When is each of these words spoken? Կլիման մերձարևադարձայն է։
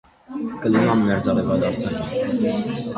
Կլիման 0.63 1.05
մերձարևադարձայն 1.11 2.53
է։ 2.59 2.85